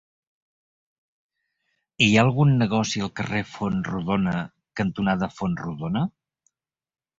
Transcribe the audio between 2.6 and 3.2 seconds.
negoci al